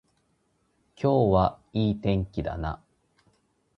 [0.99, 2.81] 今日はいい天気だな